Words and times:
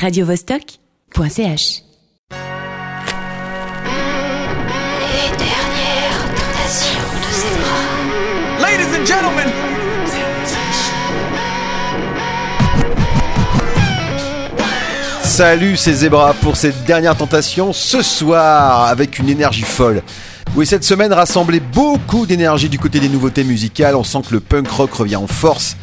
radiovostok.ch. 0.00 1.82
Les 5.02 5.28
dernières 5.36 6.24
tentations 6.34 7.10
de 7.20 7.30
Zebra. 7.34 7.80
Ladies 8.62 8.96
and 8.96 9.04
gentlemen, 9.04 9.48
Salut, 15.22 15.76
c'est 15.76 15.92
Zebra 15.92 16.32
pour 16.34 16.56
cette 16.56 16.84
dernière 16.84 17.16
tentation 17.16 17.74
ce 17.74 18.00
soir 18.00 18.86
avec 18.86 19.18
une 19.18 19.28
énergie 19.28 19.62
folle. 19.62 20.02
Oui, 20.56 20.64
cette 20.66 20.84
semaine 20.84 21.12
rassemblait 21.12 21.60
beaucoup 21.60 22.24
d'énergie 22.24 22.70
du 22.70 22.78
côté 22.78 23.00
des 23.00 23.08
nouveautés 23.10 23.44
musicales. 23.44 23.94
On 23.96 24.04
sent 24.04 24.22
que 24.28 24.34
le 24.34 24.40
punk 24.40 24.68
rock 24.70 24.94
revient 24.94 25.16
en 25.16 25.26
force. 25.26 25.76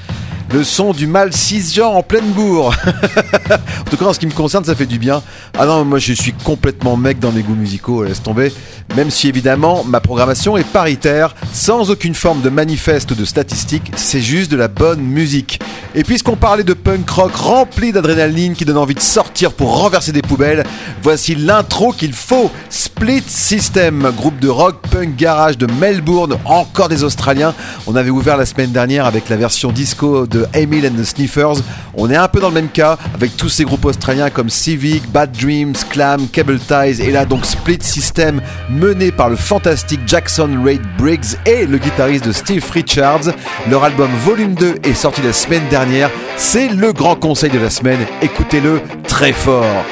Le 0.54 0.64
son 0.64 0.93
du 0.93 1.07
mal 1.07 1.34
cisgenre 1.34 1.95
en 1.95 2.04
pleine 2.04 2.32
bourre. 2.32 2.73
en 3.52 3.89
tout 3.89 3.97
cas, 3.97 4.05
en 4.05 4.14
ce 4.14 4.20
qui 4.20 4.27
me 4.27 4.32
concerne, 4.32 4.64
ça 4.64 4.75
fait 4.75 4.86
du 4.86 4.97
bien. 4.97 5.21
Ah 5.57 5.66
non, 5.66 5.84
moi 5.84 6.00
je 6.00 6.14
suis 6.14 6.32
complètement 6.32 6.96
mec 6.96 7.20
dans 7.20 7.33
mes 7.33 7.42
goûts 7.42 7.56
musicaux, 7.56 8.04
laisse 8.04 8.23
tomber. 8.23 8.54
Même 8.96 9.11
si 9.11 9.28
évidemment, 9.28 9.83
ma 9.83 10.00
programmation 10.00 10.56
est 10.56 10.64
paritaire, 10.64 11.36
sans 11.51 11.92
aucune 11.92 12.15
forme 12.15 12.42
de 12.42 12.50
manifeste 12.50 13.11
ou 13.11 13.15
de 13.15 13.25
statistique, 13.25 13.92
c'est 13.97 14.21
juste 14.21 14.50
de 14.50 14.56
la 14.56 14.70
bonne 14.70 15.01
musique. 15.01 15.60
Et 15.96 16.04
puisqu'on 16.04 16.36
parlait 16.36 16.64
de 16.64 16.73
punk 16.73 17.09
rock 17.09 17.36
rempli 17.36 17.92
d'adrénaline 17.92 18.54
qui 18.54 18.65
donne 18.65 18.78
envie 18.78 18.95
de 18.95 19.01
sortir 19.01 19.51
pour 19.51 19.78
renverser 19.79 20.11
des 20.11 20.21
poubelles, 20.21 20.64
voici 21.01 21.36
l'intro 21.36 21.92
qu'il 21.92 22.14
faut. 22.14 22.50
Split 22.70 23.23
System, 23.28 24.11
groupe 24.15 24.39
de 24.39 24.48
rock 24.48 24.82
punk 24.89 25.15
garage 25.15 25.57
de 25.57 25.68
Melbourne, 25.79 26.37
encore 26.45 26.87
des 26.87 27.04
Australiens. 27.04 27.54
On 27.87 27.95
avait 27.95 28.09
ouvert 28.09 28.37
la 28.37 28.45
semaine 28.45 28.71
dernière 28.71 29.06
avec 29.06 29.28
la 29.29 29.36
version 29.36 29.71
disco 29.71 30.28
de 30.28 30.36
Emil 30.54 30.86
and 30.86 31.01
the 31.01 31.04
Sniffers. 31.04 31.61
On 31.96 32.09
est 32.09 32.16
un 32.16 32.27
peu 32.27 32.39
dans 32.39 32.50
le 32.50 32.53
même 32.53 32.69
cas 32.69 32.97
avec 33.14 33.36
tous 33.38 33.50
ces 33.50 33.64
groupes 33.64 33.86
australiens 33.86 34.30
comme 34.30 34.50
Civic, 34.50 35.09
Bad 35.11 35.31
Dreams, 35.31 35.75
Clam, 35.89 36.28
Cable 36.28 36.59
Ties 36.59 37.02
et 37.02 37.11
là 37.11 37.25
donc 37.25 37.45
Split 37.45 37.80
System 37.81 38.42
mené 38.70 39.12
par 39.12 39.30
le 39.30 39.36
fantastique 39.36 40.02
Jackson 40.06 40.50
Ray 40.64 40.80
Briggs 40.97 41.38
et 41.45 41.66
le 41.66 41.78
guitariste 41.78 42.25
de 42.28 42.31
Steve 42.31 42.66
Richards. 42.72 43.34
Leur 43.70 43.84
album 43.84 44.09
Volume 44.25 44.53
2 44.53 44.75
est 44.84 44.94
sorti 44.94 45.22
la 45.22 45.34
semaine 45.34 45.64
dernière. 45.70 46.09
C'est 46.36 46.69
le 46.69 46.94
grand 46.94 47.16
conseil 47.16 47.50
de 47.50 47.59
la 47.59 47.69
semaine. 47.69 48.00
Écoutez-le 48.22 48.81
très 49.08 49.34
fort. 49.34 49.84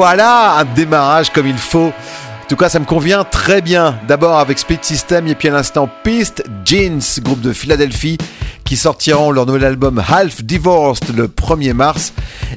Voilà 0.00 0.56
un 0.56 0.64
démarrage 0.64 1.28
comme 1.28 1.46
il 1.46 1.58
faut. 1.58 1.88
En 1.88 2.46
tout 2.48 2.56
cas, 2.56 2.70
ça 2.70 2.78
me 2.78 2.86
convient 2.86 3.22
très 3.22 3.60
bien. 3.60 3.98
D'abord 4.08 4.38
avec 4.38 4.58
Split 4.58 4.78
System 4.80 5.26
et 5.26 5.34
puis 5.34 5.48
à 5.48 5.52
l'instant 5.52 5.90
Piste 6.02 6.42
Jeans, 6.64 7.02
groupe 7.22 7.42
de 7.42 7.52
Philadelphie, 7.52 8.16
qui 8.64 8.78
sortiront 8.78 9.30
leur 9.30 9.44
nouvel 9.44 9.66
album 9.66 10.02
Half 10.08 10.42
Divorced 10.42 11.14
le 11.14 11.28
1er 11.28 11.74
mars 11.74 12.14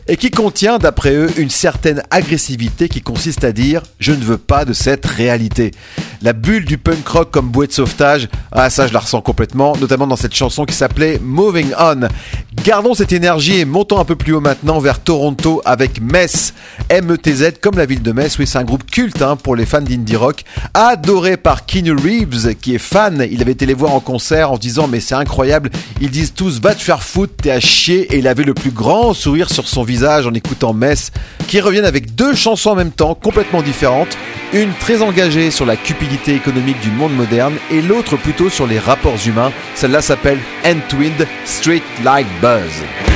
et 0.07 0.17
qui 0.17 0.31
contient, 0.31 0.77
d'après 0.77 1.13
eux, 1.13 1.29
une 1.37 1.49
certaine 1.49 2.03
agressivité 2.09 2.89
qui 2.89 3.01
consiste 3.01 3.43
à 3.43 3.51
dire 3.51 3.83
je 3.99 4.11
ne 4.11 4.23
veux 4.23 4.37
pas 4.37 4.65
de 4.65 4.73
cette 4.73 5.05
réalité. 5.05 5.71
La 6.21 6.33
bulle 6.33 6.65
du 6.65 6.77
punk 6.77 7.07
rock 7.07 7.31
comme 7.31 7.49
bouée 7.49 7.67
de 7.67 7.73
sauvetage, 7.73 8.30
ah 8.51 8.69
ça 8.69 8.87
je 8.87 8.94
la 8.94 8.99
ressens 8.99 9.21
complètement, 9.21 9.75
notamment 9.77 10.07
dans 10.07 10.15
cette 10.15 10.33
chanson 10.33 10.65
qui 10.65 10.73
s'appelait 10.73 11.19
Moving 11.21 11.73
On. 11.77 12.07
Gardons 12.63 12.94
cette 12.94 13.11
énergie 13.11 13.59
et 13.59 13.65
montons 13.65 13.99
un 13.99 14.06
peu 14.06 14.15
plus 14.15 14.33
haut 14.33 14.39
maintenant 14.39 14.80
vers 14.80 14.99
Toronto 15.01 15.61
avec 15.65 16.01
Metz, 16.01 16.53
M-E-T-Z 16.89 17.56
comme 17.61 17.77
la 17.77 17.85
ville 17.85 18.01
de 18.01 18.11
Metz, 18.11 18.37
oui 18.39 18.47
c'est 18.47 18.57
un 18.57 18.63
groupe 18.63 18.89
culte 18.89 19.21
hein, 19.21 19.35
pour 19.35 19.56
les 19.56 19.65
fans 19.65 19.81
d'indie 19.81 20.15
rock, 20.15 20.44
adoré 20.73 21.35
par 21.35 21.65
Keanu 21.65 21.94
Reeves 21.94 22.56
qui 22.56 22.75
est 22.75 22.80
fan, 22.80 23.27
il 23.30 23.42
avait 23.42 23.51
été 23.51 23.65
les 23.65 23.73
voir 23.73 23.94
en 23.94 23.99
concert 23.99 24.51
en 24.51 24.56
se 24.56 24.61
disant 24.61 24.87
mais 24.87 25.01
c'est 25.01 25.15
incroyable, 25.15 25.71
ils 25.99 26.09
disent 26.09 26.33
tous 26.33 26.61
va 26.61 26.73
te 26.73 26.81
faire 26.81 27.03
foutre, 27.03 27.33
t'es 27.42 27.51
à 27.51 27.59
chier 27.59 28.13
et 28.13 28.19
il 28.19 28.27
avait 28.27 28.44
le 28.44 28.53
plus 28.53 28.71
grand 28.71 29.13
sourire 29.13 29.49
sur 29.49 29.62
son 29.65 29.83
visage 29.83 30.27
en 30.27 30.33
écoutant 30.33 30.73
Metz 30.73 31.11
qui 31.47 31.61
reviennent 31.61 31.85
avec 31.85 32.15
deux 32.15 32.33
chansons 32.35 32.71
en 32.71 32.75
même 32.75 32.91
temps 32.91 33.15
complètement 33.15 33.61
différentes, 33.61 34.17
une 34.53 34.73
très 34.73 35.01
engagée 35.01 35.51
sur 35.51 35.65
la 35.65 35.75
cupidité 35.75 36.35
économique 36.35 36.79
du 36.79 36.91
monde 36.91 37.15
moderne 37.15 37.55
et 37.71 37.81
l'autre 37.81 38.17
plutôt 38.17 38.49
sur 38.49 38.67
les 38.67 38.79
rapports 38.79 39.17
humains. 39.25 39.51
Celle-là 39.75 40.01
s'appelle 40.01 40.39
Entwind 40.65 41.27
Street 41.45 41.83
Light 42.03 42.27
Buzz. 42.41 43.12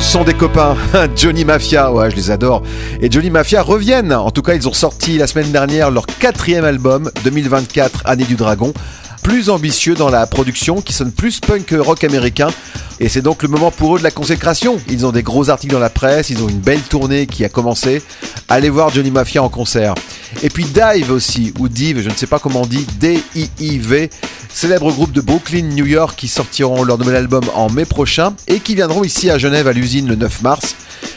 Le 0.00 0.04
son 0.04 0.24
des 0.24 0.32
copains, 0.32 0.78
Johnny 1.14 1.44
Mafia, 1.44 1.92
ouais, 1.92 2.10
je 2.10 2.16
les 2.16 2.30
adore. 2.30 2.62
Et 3.02 3.10
Johnny 3.10 3.28
Mafia 3.28 3.60
reviennent. 3.60 4.14
En 4.14 4.30
tout 4.30 4.40
cas, 4.40 4.54
ils 4.54 4.66
ont 4.66 4.72
sorti 4.72 5.18
la 5.18 5.26
semaine 5.26 5.52
dernière 5.52 5.90
leur 5.90 6.06
quatrième 6.06 6.64
album, 6.64 7.10
2024, 7.22 8.04
Année 8.06 8.24
du 8.24 8.34
Dragon 8.34 8.72
plus 9.22 9.50
ambitieux 9.50 9.94
dans 9.94 10.08
la 10.08 10.26
production, 10.26 10.80
qui 10.80 10.92
sonne 10.92 11.12
plus 11.12 11.40
punk 11.40 11.74
rock 11.78 12.04
américain. 12.04 12.48
Et 12.98 13.08
c'est 13.08 13.22
donc 13.22 13.42
le 13.42 13.48
moment 13.48 13.70
pour 13.70 13.96
eux 13.96 13.98
de 13.98 14.04
la 14.04 14.10
consécration. 14.10 14.80
Ils 14.88 15.06
ont 15.06 15.12
des 15.12 15.22
gros 15.22 15.48
articles 15.48 15.72
dans 15.72 15.80
la 15.80 15.90
presse, 15.90 16.30
ils 16.30 16.42
ont 16.42 16.48
une 16.48 16.60
belle 16.60 16.82
tournée 16.82 17.26
qui 17.26 17.44
a 17.44 17.48
commencé. 17.48 18.02
Allez 18.48 18.68
voir 18.68 18.90
Johnny 18.90 19.10
Mafia 19.10 19.42
en 19.42 19.48
concert. 19.48 19.94
Et 20.42 20.50
puis 20.50 20.64
Dive 20.64 21.10
aussi, 21.10 21.52
ou 21.58 21.68
Dive, 21.68 22.02
je 22.02 22.10
ne 22.10 22.14
sais 22.14 22.26
pas 22.26 22.38
comment 22.38 22.62
on 22.62 22.66
dit, 22.66 22.86
D-I-I-V, 22.98 24.10
célèbre 24.52 24.92
groupe 24.92 25.12
de 25.12 25.20
Brooklyn, 25.20 25.62
New 25.62 25.86
York, 25.86 26.14
qui 26.16 26.28
sortiront 26.28 26.82
leur 26.84 26.98
nouvel 26.98 27.16
album 27.16 27.44
en 27.54 27.70
mai 27.70 27.84
prochain 27.84 28.34
et 28.48 28.60
qui 28.60 28.74
viendront 28.74 29.04
ici 29.04 29.30
à 29.30 29.38
Genève 29.38 29.66
à 29.66 29.72
l'usine 29.72 30.06
le 30.06 30.16
9 30.16 30.42
mars. 30.42 30.74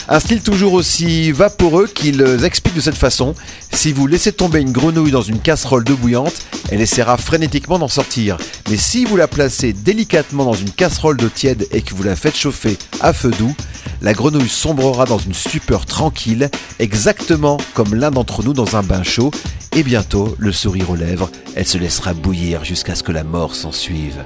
Un 0.09 0.19
style 0.19 0.41
toujours 0.41 0.73
aussi 0.73 1.31
vaporeux 1.31 1.87
qu'ils 1.87 2.43
expliquent 2.43 2.75
de 2.75 2.81
cette 2.81 2.97
façon. 2.97 3.35
Si 3.71 3.93
vous 3.93 4.05
laissez 4.05 4.33
tomber 4.33 4.59
une 4.59 4.71
grenouille 4.71 5.11
dans 5.11 5.21
une 5.21 5.39
casserole 5.39 5.85
d'eau 5.85 5.95
bouillante, 5.95 6.33
elle 6.69 6.81
essaiera 6.81 7.15
frénétiquement 7.17 7.79
d'en 7.79 7.87
sortir. 7.87 8.37
Mais 8.69 8.77
si 8.77 9.05
vous 9.05 9.15
la 9.15 9.27
placez 9.27 9.71
délicatement 9.71 10.43
dans 10.43 10.53
une 10.53 10.71
casserole 10.71 11.17
d'eau 11.17 11.29
tiède 11.29 11.67
et 11.71 11.81
que 11.81 11.95
vous 11.95 12.03
la 12.03 12.17
faites 12.17 12.35
chauffer 12.35 12.77
à 12.99 13.13
feu 13.13 13.31
doux, 13.31 13.55
la 14.01 14.13
grenouille 14.13 14.49
sombrera 14.49 15.05
dans 15.05 15.19
une 15.19 15.33
stupeur 15.33 15.85
tranquille, 15.85 16.49
exactement 16.79 17.57
comme 17.73 17.95
l'un 17.95 18.11
d'entre 18.11 18.43
nous 18.43 18.53
dans 18.53 18.75
un 18.75 18.83
bain 18.83 19.03
chaud, 19.03 19.31
et 19.75 19.83
bientôt, 19.83 20.35
le 20.37 20.51
sourire 20.51 20.89
aux 20.91 20.95
lèvres, 20.95 21.31
elle 21.55 21.67
se 21.67 21.77
laissera 21.77 22.13
bouillir 22.13 22.65
jusqu'à 22.65 22.95
ce 22.95 23.03
que 23.03 23.13
la 23.13 23.23
mort 23.23 23.55
s'en 23.55 23.71
suive. 23.71 24.23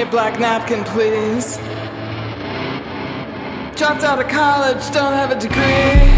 Me 0.00 0.06
a 0.06 0.10
black 0.10 0.38
napkin, 0.40 0.82
please. 0.84 1.56
Dropped 3.76 4.04
out 4.04 4.18
of 4.20 4.28
college, 4.28 4.82
don't 4.92 5.12
have 5.12 5.30
a 5.30 5.38
degree. 5.38 6.08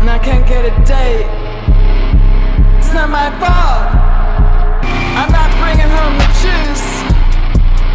And 0.00 0.10
I 0.10 0.18
can't 0.18 0.46
get 0.46 0.64
a 0.64 0.74
date. 0.84 1.28
It's 2.78 2.92
not 2.92 3.08
my 3.08 3.30
fault. 3.40 3.84
I'm 5.20 5.32
not 5.32 5.50
bringing 5.62 5.90
home 5.98 6.14
the 6.20 6.28
juice. 6.42 6.88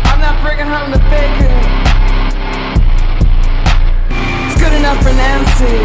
I'm 0.10 0.20
not 0.20 0.42
bringing 0.42 0.66
home 0.66 0.90
the 0.90 1.04
bacon. 1.14 1.54
It's 4.46 4.58
good 4.62 4.74
enough 4.74 5.00
for 5.04 5.14
Nancy. 5.14 5.78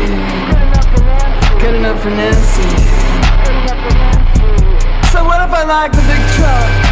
Good 1.60 1.74
enough 1.74 2.00
for 2.00 2.10
Nancy. 2.10 2.70
So 5.12 5.24
what 5.24 5.40
if 5.46 5.52
I 5.52 5.64
like 5.66 5.92
the 5.92 6.04
big 6.08 6.22
truck? 6.36 6.91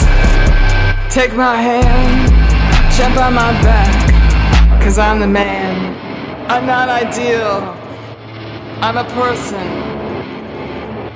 Take 1.11 1.35
my 1.35 1.57
hand, 1.57 2.31
jump 2.95 3.17
on 3.17 3.33
my 3.33 3.51
back, 3.61 4.81
cause 4.81 4.97
I'm 4.97 5.19
the 5.19 5.27
man. 5.27 5.93
I'm 6.49 6.65
not 6.65 6.87
ideal, 6.87 7.75
I'm 8.79 8.95
a 8.95 9.03
person. 9.11 9.67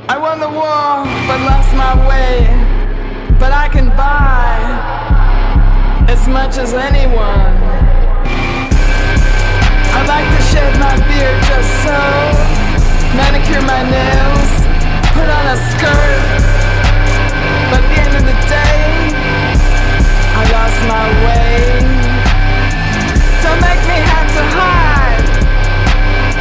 I 0.10 0.17
won 0.19 0.41
the 0.41 0.49
war, 0.49 1.08
but 1.31 1.39
lost 1.47 1.71
my 1.79 1.95
way. 2.10 2.43
But 3.39 3.53
I 3.53 3.69
can 3.69 3.88
buy 3.95 4.60
as 6.12 6.27
much 6.27 6.58
as 6.58 6.73
anyone. 6.73 7.55
I 9.95 10.01
like 10.12 10.27
to 10.27 10.41
shave 10.51 10.75
my 10.75 10.91
beard 11.08 11.39
just 11.47 11.71
so, 11.88 11.99
manicure 13.15 13.63
my 13.63 13.79
nails, 13.88 14.51
put 15.15 15.29
on 15.31 15.45
a 15.55 15.58
skirt. 15.71 16.36
But 17.71 17.79
at 17.79 17.88
the 17.88 18.01
end 18.03 18.15
of 18.19 18.23
the 18.27 18.38
day, 18.51 19.05
lost 20.51 20.79
my 20.88 21.05
way. 21.25 21.79
Don't 23.43 23.62
make 23.62 23.81
me 23.91 23.97
have 24.12 24.29
to 24.38 24.43
hide 24.58 25.25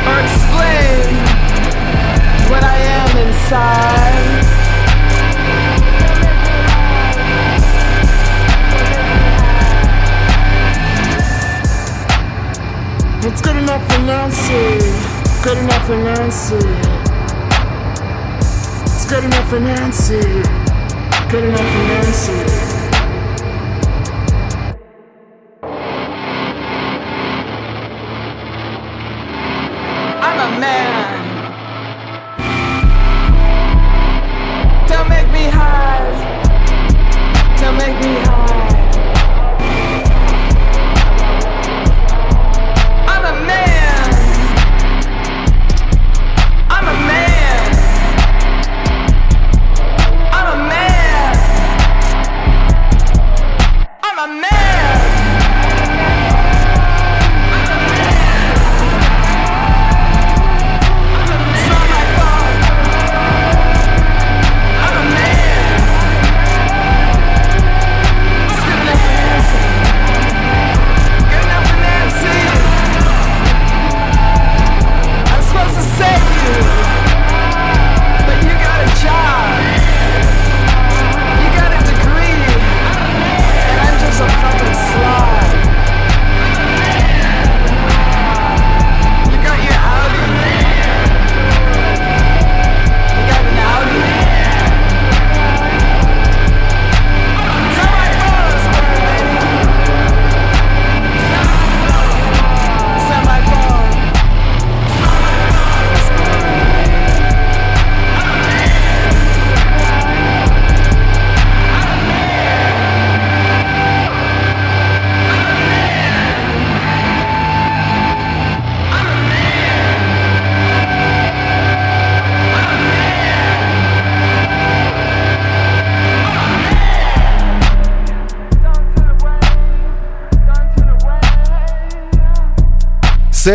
or 0.09 0.17
explain 0.27 1.15
what 2.51 2.63
I 2.65 2.77
am 2.99 3.11
inside. 3.27 4.45
It's 13.27 13.41
good 13.41 13.57
enough 13.57 13.85
for 13.91 14.01
Nancy. 14.03 14.79
Good 15.43 15.59
enough 15.59 15.87
for 15.87 15.97
Nancy. 15.97 16.57
It's 18.85 19.07
good 19.07 19.25
enough 19.25 19.49
for 19.49 19.61
Nancy. 19.61 20.21
Good 21.31 21.45
enough 21.45 21.71
for 21.73 21.85
Nancy. 21.89 22.74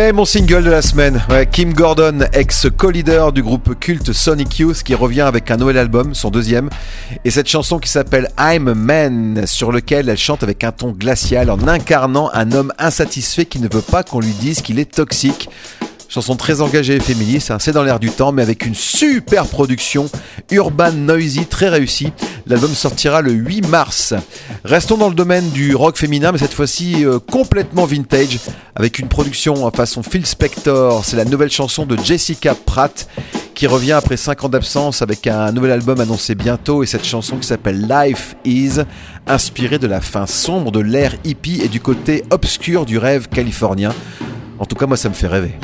Mon 0.00 0.24
single 0.24 0.64
de 0.64 0.70
la 0.70 0.80
semaine. 0.80 1.22
Kim 1.52 1.74
Gordon, 1.74 2.20
ex-co-leader 2.32 3.32
du 3.32 3.42
groupe 3.42 3.78
culte 3.78 4.14
Sonic 4.14 4.58
Youth, 4.58 4.82
qui 4.82 4.94
revient 4.94 5.20
avec 5.20 5.50
un 5.50 5.58
nouvel 5.58 5.76
album, 5.76 6.14
son 6.14 6.30
deuxième, 6.30 6.70
et 7.26 7.30
cette 7.30 7.48
chanson 7.48 7.78
qui 7.78 7.90
s'appelle 7.90 8.28
I'm 8.38 8.66
a 8.68 8.74
Man, 8.74 9.46
sur 9.46 9.70
lequel 9.70 10.08
elle 10.08 10.16
chante 10.16 10.42
avec 10.42 10.64
un 10.64 10.72
ton 10.72 10.92
glacial 10.92 11.50
en 11.50 11.68
incarnant 11.68 12.30
un 12.32 12.50
homme 12.52 12.72
insatisfait 12.78 13.44
qui 13.44 13.60
ne 13.60 13.68
veut 13.70 13.82
pas 13.82 14.02
qu'on 14.02 14.20
lui 14.20 14.32
dise 14.32 14.62
qu'il 14.62 14.78
est 14.78 14.90
toxique. 14.90 15.50
Chanson 16.10 16.34
très 16.34 16.60
engagée 16.60 16.96
et 16.96 17.00
féministe, 17.00 17.52
hein, 17.52 17.58
c'est 17.60 17.70
dans 17.70 17.84
l'air 17.84 18.00
du 18.00 18.10
temps, 18.10 18.32
mais 18.32 18.42
avec 18.42 18.66
une 18.66 18.74
super 18.74 19.46
production, 19.46 20.10
urban 20.50 20.90
noisy, 20.90 21.46
très 21.46 21.68
réussie. 21.68 22.12
L'album 22.48 22.74
sortira 22.74 23.20
le 23.22 23.30
8 23.30 23.68
mars. 23.68 24.14
Restons 24.64 24.96
dans 24.96 25.08
le 25.08 25.14
domaine 25.14 25.50
du 25.50 25.76
rock 25.76 25.96
féminin, 25.96 26.32
mais 26.32 26.38
cette 26.38 26.52
fois-ci 26.52 27.06
euh, 27.06 27.20
complètement 27.20 27.84
vintage, 27.84 28.40
avec 28.74 28.98
une 28.98 29.06
production 29.06 29.64
en 29.64 29.70
façon 29.70 30.02
Phil 30.02 30.26
Spector. 30.26 31.04
C'est 31.04 31.16
la 31.16 31.24
nouvelle 31.24 31.52
chanson 31.52 31.86
de 31.86 31.96
Jessica 31.96 32.56
Pratt, 32.56 33.06
qui 33.54 33.68
revient 33.68 33.92
après 33.92 34.16
5 34.16 34.42
ans 34.42 34.48
d'absence 34.48 35.02
avec 35.02 35.28
un 35.28 35.52
nouvel 35.52 35.70
album 35.70 36.00
annoncé 36.00 36.34
bientôt, 36.34 36.82
et 36.82 36.86
cette 36.86 37.06
chanson 37.06 37.36
qui 37.36 37.46
s'appelle 37.46 37.86
Life 37.88 38.34
Is, 38.44 38.80
inspirée 39.28 39.78
de 39.78 39.86
la 39.86 40.00
fin 40.00 40.26
sombre 40.26 40.72
de 40.72 40.80
l'ère 40.80 41.14
hippie 41.22 41.60
et 41.62 41.68
du 41.68 41.78
côté 41.78 42.24
obscur 42.30 42.84
du 42.84 42.98
rêve 42.98 43.28
californien. 43.28 43.94
En 44.58 44.64
tout 44.64 44.74
cas, 44.74 44.86
moi, 44.86 44.96
ça 44.96 45.08
me 45.08 45.14
fait 45.14 45.28
rêver. 45.28 45.54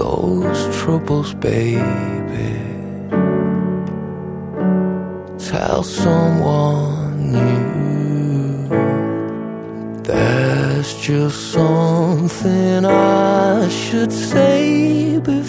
Those 0.00 0.60
troubles, 0.78 1.34
baby 1.34 2.00
tell 5.50 5.82
someone 5.82 7.32
new. 7.32 8.68
There's 10.02 10.94
just 10.94 11.52
something 11.52 12.84
I 12.84 13.68
should 13.68 14.12
say 14.12 15.18
before 15.18 15.39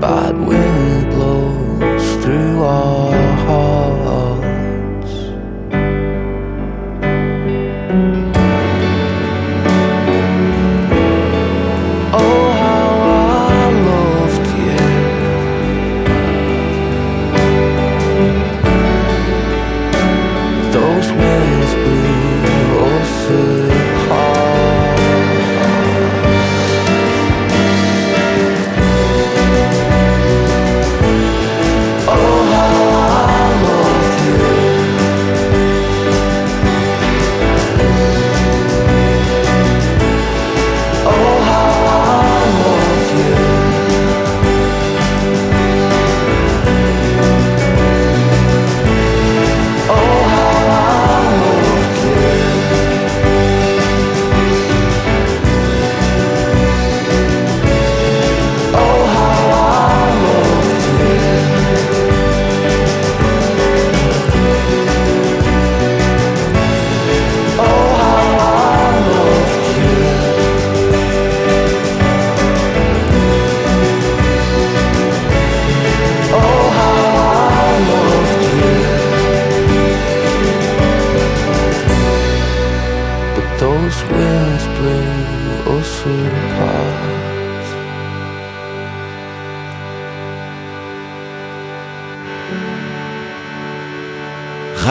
Bad 0.00 0.34
wind 0.40 1.10
blows 1.10 2.24
through 2.24 2.62
our 2.62 3.29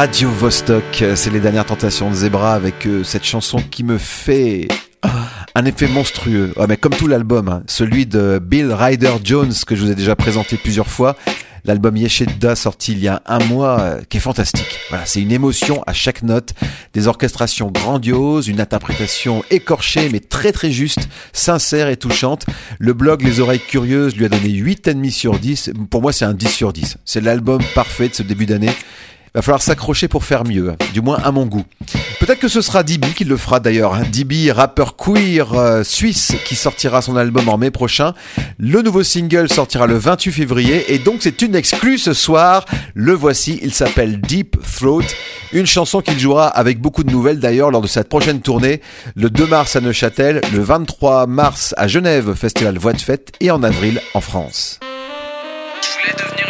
Radio 0.09 0.31
Vostok, 0.31 1.03
c'est 1.13 1.29
les 1.29 1.39
dernières 1.39 1.67
tentations 1.67 2.09
de 2.09 2.15
Zebra 2.15 2.55
avec 2.55 2.87
euh, 2.87 3.03
cette 3.03 3.23
chanson 3.23 3.59
qui 3.69 3.83
me 3.83 3.99
fait 3.99 4.67
ah, 5.03 5.27
un 5.53 5.65
effet 5.65 5.87
monstrueux. 5.87 6.51
Ah, 6.57 6.65
mais 6.67 6.77
comme 6.77 6.95
tout 6.95 7.07
l'album, 7.07 7.47
hein, 7.47 7.61
celui 7.67 8.07
de 8.07 8.41
Bill 8.43 8.73
Ryder 8.73 9.13
Jones 9.23 9.53
que 9.67 9.75
je 9.75 9.83
vous 9.83 9.91
ai 9.91 9.93
déjà 9.93 10.15
présenté 10.15 10.57
plusieurs 10.57 10.87
fois. 10.87 11.15
L'album 11.63 11.95
Yeshedda 11.95 12.55
sorti 12.55 12.93
il 12.93 12.99
y 12.99 13.07
a 13.07 13.21
un 13.27 13.37
mois, 13.45 13.79
euh, 13.81 14.01
qui 14.09 14.17
est 14.17 14.19
fantastique. 14.19 14.79
Voilà, 14.89 15.05
c'est 15.05 15.21
une 15.21 15.31
émotion 15.31 15.83
à 15.85 15.93
chaque 15.93 16.23
note, 16.23 16.53
des 16.95 17.07
orchestrations 17.07 17.69
grandioses, 17.69 18.47
une 18.47 18.61
interprétation 18.61 19.43
écorchée 19.51 20.09
mais 20.11 20.21
très 20.21 20.51
très 20.51 20.71
juste, 20.71 21.07
sincère 21.33 21.87
et 21.87 21.97
touchante. 21.97 22.47
Le 22.79 22.93
blog 22.93 23.21
Les 23.21 23.41
Oreilles 23.41 23.59
Curieuses 23.59 24.15
lui 24.15 24.25
a 24.25 24.29
donné 24.29 24.49
8,5 24.49 25.11
sur 25.11 25.37
10. 25.37 25.73
Pour 25.91 26.01
moi, 26.01 26.11
c'est 26.13 26.25
un 26.25 26.33
10 26.33 26.49
sur 26.49 26.73
10. 26.73 26.97
C'est 27.05 27.21
l'album 27.21 27.61
parfait 27.75 28.09
de 28.09 28.15
ce 28.15 28.23
début 28.23 28.47
d'année. 28.47 28.71
Va 29.35 29.41
falloir 29.41 29.61
s'accrocher 29.61 30.07
pour 30.07 30.23
faire 30.23 30.43
mieux, 30.43 30.73
du 30.93 31.01
moins 31.01 31.17
à 31.23 31.31
mon 31.31 31.45
goût. 31.45 31.63
Peut-être 32.19 32.39
que 32.39 32.47
ce 32.47 32.61
sera 32.61 32.83
DB 32.83 33.07
qui 33.15 33.25
le 33.25 33.37
fera 33.37 33.59
d'ailleurs. 33.59 33.93
hein. 33.93 34.01
DB, 34.11 34.51
rappeur 34.51 34.95
queer 34.97 35.53
euh, 35.53 35.83
suisse 35.83 36.33
qui 36.45 36.55
sortira 36.55 37.01
son 37.01 37.15
album 37.15 37.47
en 37.47 37.57
mai 37.57 37.71
prochain. 37.71 38.13
Le 38.57 38.81
nouveau 38.81 39.03
single 39.03 39.47
sortira 39.49 39.87
le 39.87 39.97
28 39.97 40.31
février 40.31 40.93
et 40.93 40.97
donc 40.99 41.17
c'est 41.19 41.41
une 41.41 41.55
exclue 41.55 41.97
ce 41.97 42.13
soir. 42.13 42.65
Le 42.95 43.13
voici, 43.13 43.59
il 43.61 43.73
s'appelle 43.73 44.19
Deep 44.19 44.57
Throat. 44.77 45.03
Une 45.53 45.65
chanson 45.65 46.01
qu'il 46.01 46.19
jouera 46.19 46.47
avec 46.47 46.79
beaucoup 46.79 47.03
de 47.03 47.11
nouvelles 47.11 47.39
d'ailleurs 47.39 47.71
lors 47.71 47.81
de 47.81 47.87
cette 47.87 48.09
prochaine 48.09 48.41
tournée. 48.41 48.81
Le 49.15 49.29
2 49.29 49.45
mars 49.47 49.75
à 49.75 49.81
Neuchâtel, 49.81 50.41
le 50.53 50.59
23 50.61 51.27
mars 51.27 51.73
à 51.77 51.87
Genève, 51.87 52.33
Festival 52.33 52.77
Voix 52.77 52.93
de 52.93 53.01
Fête 53.01 53.31
et 53.39 53.51
en 53.51 53.63
avril 53.63 54.01
en 54.13 54.21
France. 54.21 54.79
Je 55.81 55.87
voulais 56.01 56.15
devenir 56.17 56.48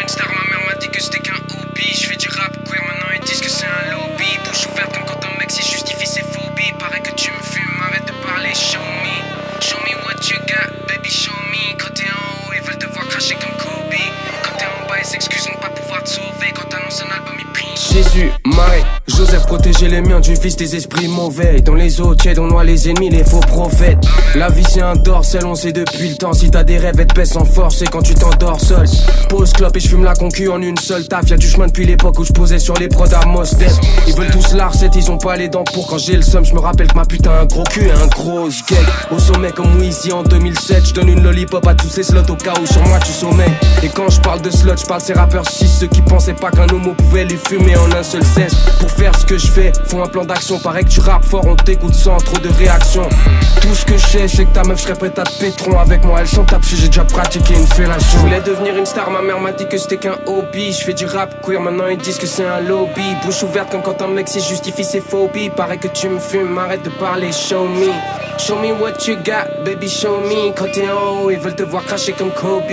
Joseph, 19.07 19.45
protéger 19.47 19.87
les 19.87 20.01
miens 20.01 20.19
du 20.19 20.33
vice 20.33 20.55
des 20.55 20.75
esprits 20.75 21.07
mauvais. 21.07 21.61
Dans 21.61 21.73
les 21.73 21.99
eaux 21.99 22.15
tièdes, 22.15 22.39
on 22.39 22.47
noie 22.47 22.63
les 22.63 22.89
ennemis, 22.89 23.09
les 23.09 23.23
faux 23.23 23.39
prophètes. 23.41 23.97
La 24.35 24.49
vie 24.49 24.63
c'est 24.63 24.81
un 24.81 24.93
dorsal, 24.93 25.45
on 25.45 25.55
sait 25.55 25.73
depuis 25.73 26.09
le 26.09 26.15
temps. 26.15 26.33
Si 26.33 26.49
t'as 26.49 26.63
des 26.63 26.77
rêves, 26.77 26.95
elles 26.99 27.07
te 27.07 27.15
baissent 27.15 27.35
en 27.35 27.45
force. 27.45 27.81
Et 27.81 27.85
quand 27.85 28.01
tu 28.01 28.13
t'endors 28.13 28.59
seul, 28.59 28.87
pose 29.29 29.51
clope 29.51 29.75
et 29.75 29.79
je 29.79 29.89
fume 29.89 30.03
la 30.03 30.13
concu 30.13 30.49
en 30.49 30.61
une 30.61 30.77
seule 30.77 31.07
taf. 31.07 31.29
Y'a 31.29 31.37
du 31.37 31.49
chemin 31.49 31.67
depuis 31.67 31.85
l'époque 31.85 32.17
où 32.19 32.23
je 32.23 32.31
posais 32.31 32.59
sur 32.59 32.75
les 32.75 32.87
prods 32.87 33.13
à 33.13 33.25
Mos 33.25 33.55
Def. 33.55 33.73
Ils 34.07 34.15
veulent 34.15 34.31
tous 34.31 34.53
la 34.53 34.67
recette, 34.67 34.95
ils 34.95 35.11
ont 35.11 35.17
pas 35.17 35.35
les 35.35 35.49
dents 35.49 35.65
pour 35.65 35.87
quand 35.87 35.97
j'ai 35.97 36.15
le 36.15 36.21
seum. 36.21 36.45
Je 36.45 36.53
me 36.53 36.59
rappelle 36.59 36.87
que 36.87 36.95
ma 36.95 37.05
putain 37.05 37.31
un 37.31 37.45
gros 37.45 37.63
cul 37.63 37.85
et 37.85 37.91
un 37.91 38.07
gros 38.07 38.47
gag. 38.69 38.85
Au 39.11 39.19
sommet 39.19 39.51
comme 39.51 39.77
Weezy 39.79 40.11
en 40.11 40.23
2007, 40.23 40.87
je 40.87 40.93
donne 40.93 41.09
une 41.09 41.23
lollipop 41.23 41.67
à 41.67 41.73
tous 41.73 41.89
ces 41.89 42.03
slots 42.03 42.29
au 42.29 42.35
cas 42.35 42.53
où 42.61 42.65
sur 42.65 42.83
moi 42.87 42.99
tu 42.99 43.11
sommeilles. 43.11 43.53
Et 43.83 43.89
quand 43.89 44.09
je 44.09 44.21
parle 44.21 44.41
de 44.41 44.49
slot, 44.49 44.77
je 44.77 44.85
parle 44.85 45.01
ces 45.01 45.13
rappeurs 45.13 45.49
6 45.49 45.79
ceux 45.79 45.87
qui 45.87 46.01
pensaient 46.01 46.33
pas 46.33 46.51
qu'un 46.51 46.67
homo 46.69 46.93
pouvait 46.93 47.25
les 47.25 47.37
fumer 47.37 47.75
en 47.75 47.91
un 47.91 48.03
seul 48.09 48.23
cesse. 48.25 48.55
Pour 48.79 48.89
faire 48.89 49.15
ce 49.15 49.23
que 49.23 49.37
je 49.37 49.45
fais, 49.45 49.71
faut 49.87 50.01
un 50.01 50.07
plan 50.07 50.25
d'action. 50.25 50.57
Paraît 50.59 50.83
que 50.83 50.89
tu 50.89 50.99
rappes 50.99 51.25
fort, 51.25 51.45
on 51.45 51.55
t'écoute 51.55 51.93
sans 51.93 52.17
trop 52.17 52.39
de 52.39 52.49
réaction. 52.57 53.07
Tout 53.61 53.75
ce 53.75 53.85
que 53.85 53.97
je 53.97 54.07
sais, 54.07 54.27
c'est 54.27 54.45
que 54.45 54.53
ta 54.53 54.63
meuf 54.63 54.79
serait 54.79 54.95
prête 54.95 55.19
à 55.19 55.23
te 55.23 55.39
pétron 55.39 55.77
avec 55.77 56.03
moi. 56.03 56.19
Elle 56.21 56.27
s'en 56.27 56.43
tape 56.43 56.65
si 56.65 56.75
j'ai 56.75 56.87
déjà 56.87 57.03
pratiqué 57.03 57.53
une 57.53 57.67
fellation. 57.67 58.19
Je 58.19 58.25
voulais 58.25 58.41
devenir 58.41 58.75
une 58.75 58.85
star, 58.85 59.11
ma 59.11 59.21
mère 59.21 59.39
m'a 59.39 59.51
dit 59.51 59.67
que 59.67 59.77
c'était 59.77 59.97
qu'un 59.97 60.17
hobby. 60.25 60.73
Je 60.73 60.83
fais 60.83 60.93
du 60.93 61.05
rap 61.05 61.45
queer, 61.45 61.61
maintenant 61.61 61.87
ils 61.87 61.97
disent 61.97 62.17
que 62.17 62.25
c'est 62.25 62.45
un 62.45 62.61
lobby. 62.61 63.15
Bouche 63.23 63.43
ouverte 63.43 63.71
comme 63.71 63.83
quand 63.83 64.01
un 64.01 64.07
mec 64.07 64.27
s'y 64.27 64.41
justifie 64.41 64.83
ses 64.83 65.01
phobies. 65.01 65.51
Paraît 65.51 65.77
que 65.77 65.87
tu 65.87 66.09
me 66.09 66.19
fumes, 66.19 66.57
arrête 66.57 66.83
de 66.83 66.89
parler, 66.89 67.31
show 67.31 67.65
me. 67.65 67.91
Show 68.39 68.55
me 68.55 68.71
what 68.71 69.05
you 69.05 69.17
got, 69.17 69.65
baby, 69.65 69.89
show 69.89 70.21
me. 70.21 70.51
Quand 70.55 70.71
t'es 70.71 70.89
en 70.89 71.25
haut, 71.25 71.29
ils 71.29 71.37
veulent 71.37 71.55
te 71.55 71.63
voir 71.63 71.83
cracher 71.83 72.13
comme 72.13 72.31
Kobe. 72.31 72.63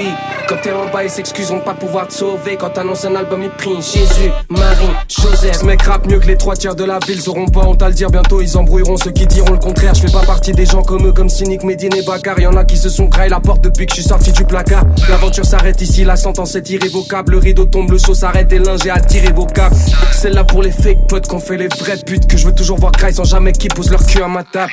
Quand 0.49 0.57
t'es 0.62 0.72
en 0.72 0.87
bas, 0.87 1.03
ils 1.03 1.11
s'excusent 1.11 1.51
de 1.51 1.59
pas 1.59 1.74
pouvoir 1.74 2.07
te 2.07 2.14
sauver. 2.14 2.57
Quand 2.57 2.70
t'annonces 2.70 3.05
un 3.05 3.16
album, 3.16 3.43
ils 3.43 3.51
prient 3.51 3.82
Jésus, 3.82 4.30
Marie, 4.49 4.95
Joseph. 5.31 5.59
Ce 5.61 5.64
mec 5.64 5.81
mieux 6.09 6.18
que 6.18 6.27
les 6.27 6.37
trois 6.37 6.55
tiers 6.55 6.74
de 6.74 6.85
la 6.85 6.99
ville. 7.07 7.18
Ils 7.18 7.29
auront 7.29 7.47
pas 7.47 7.66
honte 7.66 7.83
à 7.83 7.89
le 7.89 7.95
dire 7.95 8.11
bientôt, 8.11 8.41
ils 8.41 8.57
embrouilleront 8.57 8.97
ceux 8.97 9.11
qui 9.11 9.27
diront 9.27 9.53
le 9.53 9.59
contraire. 9.59 9.95
Je 9.95 10.03
fais 10.03 10.12
pas 10.12 10.24
partie 10.24 10.53
des 10.53 10.66
gens 10.66 10.83
comme 10.83 11.07
eux, 11.07 11.12
comme 11.12 11.29
Cynic, 11.29 11.64
Medine 11.64 11.95
et 11.97 12.03
Bakar. 12.03 12.39
Y'en 12.39 12.57
a 12.57 12.64
qui 12.64 12.77
se 12.77 12.89
sont 12.89 13.07
graillés 13.07 13.31
la 13.31 13.41
porte 13.41 13.62
depuis 13.62 13.87
que 13.87 13.95
je 13.95 14.01
suis 14.01 14.09
sorti 14.09 14.33
du 14.33 14.45
placard. 14.45 14.85
L'aventure 15.09 15.45
s'arrête 15.45 15.81
ici, 15.81 16.05
la 16.05 16.16
sentence 16.16 16.55
est 16.55 16.68
irrévocable. 16.70 17.33
Le 17.33 17.39
rideau 17.39 17.64
tombe, 17.64 17.91
le 17.91 17.99
saut 17.99 18.14
s'arrête 18.14 18.53
et 18.53 18.61
j'ai 18.83 18.91
à 18.91 19.01
tirer 19.01 19.33
vos 19.33 19.47
câbles. 19.47 19.77
Celle-là 20.12 20.45
pour 20.45 20.62
les 20.62 20.72
fake 20.72 21.07
potes 21.09 21.27
qu'on 21.27 21.41
fait 21.41 21.57
les 21.57 21.68
vraies 21.68 21.99
putes. 22.05 22.27
Que 22.27 22.37
je 22.37 22.47
veux 22.47 22.55
toujours 22.55 22.79
voir 22.79 22.93
graille 22.93 23.14
sans 23.14 23.24
jamais 23.24 23.53
qu'ils 23.53 23.72
posent 23.72 23.91
leur 23.91 24.05
cul 24.05 24.22
à 24.22 24.29
ma 24.29 24.45
table. 24.45 24.72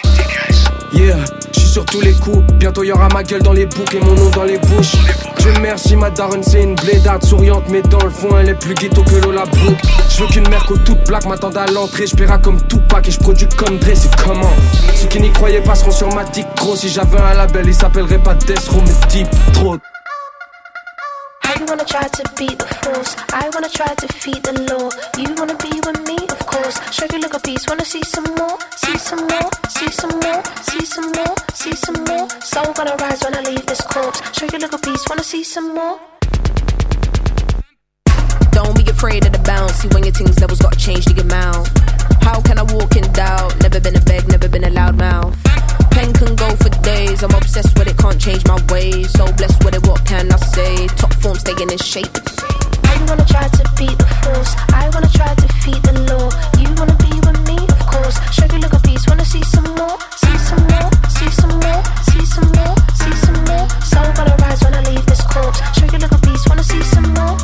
Yeah, 0.94 1.18
sur 1.74 1.86
tous 1.86 2.02
les 2.02 2.14
coups. 2.14 2.44
Bientôt 2.54 2.84
y 2.84 2.92
aura 2.92 3.08
ma 3.12 3.24
gueule 3.24 3.42
dans 3.42 3.52
les 3.52 3.66
boucs 3.66 3.96
et 3.96 4.00
mon 4.00 4.14
nom 4.14 4.30
dans 4.30 4.44
les 4.44 4.60
bouches. 4.60 4.94
Dieu 5.40 5.52
merci, 5.60 5.96
ma 5.96 6.12
daronne, 6.12 6.44
c'est 6.44 6.62
une 6.62 6.76
blédarde 6.76 7.26
souriante, 7.26 7.64
mais 7.70 7.82
dans 7.82 8.04
le 8.04 8.12
fond, 8.12 8.38
elle 8.38 8.50
est 8.50 8.54
plus 8.54 8.76
ghetto 8.76 9.02
que 9.02 9.16
Lola 9.16 9.46
Brooke. 9.46 9.82
Je 10.08 10.22
veux 10.22 10.28
qu'une 10.28 10.48
merco 10.50 10.78
toute 10.78 11.04
plaque 11.04 11.26
m'attende 11.26 11.58
à 11.58 11.66
l'entrée. 11.66 12.06
Je 12.06 12.16
paierai 12.16 12.40
comme 12.44 12.62
Tupac 12.68 13.08
et 13.08 13.12
je 13.12 13.20
produis 13.20 13.48
comme 13.58 13.80
Dre, 13.80 13.90
c'est 13.96 14.16
comment? 14.24 14.54
Ceux 14.94 15.08
qui 15.08 15.20
n'y 15.20 15.32
croyaient 15.32 15.62
passeront 15.62 15.90
sur 15.90 16.14
ma 16.14 16.24
dick 16.26 16.46
gros. 16.56 16.76
Si 16.76 16.90
j'avais 16.90 17.18
un 17.18 17.34
label, 17.34 17.66
il 17.66 17.74
s'appellerait 17.74 18.20
pas 18.20 18.36
Death 18.36 18.70
Row, 18.70 18.84
mais 18.86 19.24
Throat. 19.54 19.80
I 21.56 21.64
wanna 21.66 21.86
try 21.86 22.08
to 22.08 22.24
beat 22.36 22.58
the 22.58 22.66
force. 22.82 23.16
I 23.32 23.48
wanna 23.54 23.70
try 23.70 23.94
to 23.94 24.08
feed 24.08 24.42
the 24.42 24.54
law. 24.70 24.90
You 25.22 25.30
wanna 25.38 25.56
be 25.62 25.70
with 25.86 26.02
me, 26.10 26.18
of 26.34 26.40
course. 26.48 26.82
Show 26.92 27.06
you 27.14 27.20
look 27.20 27.36
a 27.36 27.40
piece. 27.40 27.64
Wanna 27.68 27.86
see 27.86 28.02
some 28.04 28.26
more? 28.34 28.58
See 28.76 28.98
some 28.98 29.28
more? 29.28 29.50
See 29.70 29.92
some 29.92 30.18
more? 30.26 30.42
See 30.66 30.86
some 30.86 31.12
more? 31.12 31.36
See 31.54 31.76
some 31.86 32.04
more? 32.10 32.26
Soul 32.42 32.74
gonna 32.74 32.96
rise 32.96 33.22
when 33.24 33.36
I 33.36 33.42
leave 33.42 33.66
this 33.68 33.82
corpse. 33.82 34.20
Show 34.36 34.48
you 34.52 34.58
look 34.58 34.74
a 34.74 34.80
piece. 34.80 35.04
Wanna 35.08 35.24
see 35.24 35.44
some 35.44 35.76
more? 35.76 36.00
Don't 38.52 38.76
be 38.76 38.90
afraid 38.90 39.26
of 39.26 39.34
the 39.34 39.44
bounce. 39.46 39.76
See 39.76 39.90
when 39.90 40.04
your 40.04 40.14
things 40.14 40.40
levels 40.42 40.60
gotta 40.60 40.80
change 40.80 41.06
your 41.06 41.26
mouth. 41.26 41.70
How 42.24 42.42
can 42.42 42.58
I 42.58 42.64
walk 42.64 42.96
in 42.96 43.06
doubt? 43.14 43.62
Never 43.62 43.80
been 43.80 43.96
a 43.96 44.02
beg, 44.02 44.28
never 44.28 44.50
been 44.50 44.64
a 44.64 44.72
loud 44.72 44.98
mouth. 44.98 45.38
Pen 45.94 46.12
can 46.14 46.36
go 46.36 46.50
for 46.58 46.70
days. 46.82 47.22
I'm 47.24 47.32
obsessed 47.36 47.78
with 47.78 47.88
it, 47.88 47.98
can't 47.98 48.20
change 48.20 48.44
my 48.48 48.60
ways. 48.74 49.12
So 49.12 49.26
blessed 49.34 49.64
with 49.64 49.76
it, 49.76 49.86
what 49.88 50.04
can 50.06 50.32
I 50.32 50.38
say? 50.38 50.88
Top 50.98 51.14
form 51.22 51.38
staying 51.38 51.70
in 51.70 51.78
shape. 51.78 52.14
I 52.84 52.94
wanna 53.08 53.26
try 53.26 53.48
to 53.48 53.64
beat 53.78 53.98
the 53.98 54.10
force. 54.24 54.52
I 54.74 54.90
wanna 54.94 55.10
try 55.14 55.34
to 55.36 55.48
feed 55.62 55.82
the 55.84 55.94
law. 56.10 56.28
You 56.58 56.70
wanna 56.80 56.98
be 56.98 57.14
with 57.26 57.40
me, 57.50 57.58
of 57.76 57.82
course. 57.86 58.18
Show 58.34 58.46
you 58.52 58.60
look 58.60 58.74
a 58.74 58.80
piece. 58.82 59.06
Wanna 59.08 59.26
see 59.26 59.44
some 59.44 59.70
more? 59.78 59.98
See 60.18 60.38
some 60.50 60.64
more? 60.74 60.90
See 61.16 61.32
some 61.42 61.56
more? 61.62 61.82
See 62.10 62.26
some 62.26 62.50
more? 62.58 62.76
See 63.02 63.16
some 63.26 63.40
more? 63.50 63.66
Soul 63.92 64.10
gonna 64.18 64.36
rise 64.42 64.62
when 64.64 64.74
I 64.74 64.82
leave 64.90 65.06
this 65.06 65.22
corpse. 65.34 65.60
Show 65.78 65.86
you 65.94 66.00
look 66.00 66.12
a 66.12 66.22
piece. 66.26 66.44
Wanna 66.50 66.64
see 66.64 66.84
some 66.84 67.14
more? 67.14 67.38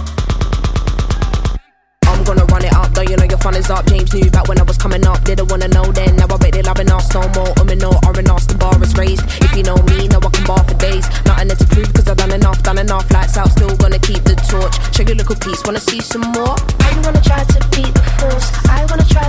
Gonna 2.30 2.46
run 2.46 2.64
it 2.64 2.74
up, 2.74 2.94
though 2.94 3.02
you 3.02 3.18
know 3.18 3.26
your 3.26 3.40
fun 3.40 3.56
is 3.56 3.72
up. 3.72 3.88
James 3.88 4.14
knew 4.14 4.30
back 4.30 4.48
when 4.48 4.60
I 4.60 4.62
was 4.62 4.78
coming 4.78 5.04
up, 5.04 5.24
didn't 5.24 5.50
wanna 5.50 5.68
know 5.68 5.82
then. 5.92 6.16
Now 6.16 6.30
I 6.30 6.38
bet 6.38 6.54
they 6.54 6.62
loving 6.62 6.92
us 6.92 7.12
no 7.12 7.26
more. 7.34 7.50
Um 7.58 7.70
and 7.70 7.82
no, 7.82 7.90
R 8.06 8.14
and 8.14 8.28
the 8.28 8.56
bar 8.60 8.78
is 8.84 8.94
raised. 8.94 9.26
If 9.42 9.58
you 9.58 9.64
know 9.64 9.82
me, 9.90 10.08
know 10.10 10.22
I 10.22 10.30
can 10.30 10.46
bar 10.46 10.64
for 10.64 10.76
days. 10.76 11.10
Nothing 11.26 11.48
left 11.48 11.62
to 11.62 11.68
prove, 11.74 11.92
cause 11.92 12.08
I've 12.08 12.18
done 12.18 12.32
enough, 12.32 12.62
done 12.62 12.78
enough. 12.78 13.10
Lights 13.10 13.36
out, 13.36 13.50
still 13.50 13.76
gonna 13.78 13.98
keep 13.98 14.22
the 14.30 14.36
torch. 14.46 14.78
Show 14.94 15.10
you 15.10 15.16
little 15.16 15.38
piece, 15.38 15.66
wanna 15.66 15.80
see 15.80 16.02
some 16.02 16.22
more? 16.38 16.54
I 16.86 17.02
wanna 17.02 17.20
try 17.26 17.42
to 17.42 17.60
beat 17.74 17.94
the 17.98 18.06
force. 18.22 18.48
I 18.70 18.86
wanna 18.86 19.10
try 19.10 19.29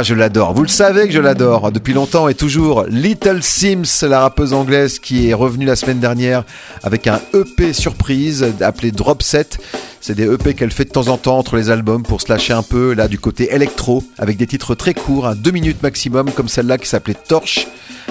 Ah, 0.00 0.02
je 0.02 0.14
l'adore. 0.14 0.54
Vous 0.54 0.62
le 0.62 0.68
savez 0.68 1.08
que 1.08 1.12
je 1.12 1.20
l'adore. 1.20 1.70
Depuis 1.70 1.92
longtemps 1.92 2.26
et 2.26 2.34
toujours, 2.34 2.84
Little 2.88 3.42
Sims, 3.42 4.08
la 4.08 4.20
rappeuse 4.20 4.54
anglaise 4.54 4.98
qui 4.98 5.28
est 5.28 5.34
revenue 5.34 5.66
la 5.66 5.76
semaine 5.76 6.00
dernière 6.00 6.44
avec 6.82 7.06
un 7.06 7.20
EP 7.34 7.74
surprise 7.74 8.46
appelé 8.62 8.92
Drop 8.92 9.22
Set. 9.22 9.58
C'est 10.00 10.14
des 10.14 10.24
EP 10.24 10.54
qu'elle 10.54 10.70
fait 10.70 10.86
de 10.86 10.90
temps 10.90 11.08
en 11.08 11.18
temps 11.18 11.36
entre 11.36 11.56
les 11.56 11.68
albums 11.68 12.02
pour 12.02 12.22
se 12.22 12.32
lâcher 12.32 12.54
un 12.54 12.62
peu 12.62 12.94
là 12.94 13.08
du 13.08 13.18
côté 13.18 13.54
électro 13.54 14.02
avec 14.16 14.38
des 14.38 14.46
titres 14.46 14.74
très 14.74 14.94
courts, 14.94 15.26
à 15.26 15.34
deux 15.34 15.50
minutes 15.50 15.82
maximum 15.82 16.30
comme 16.30 16.48
celle-là 16.48 16.78
qui 16.78 16.88
s'appelait 16.88 17.12
Torche 17.12 17.66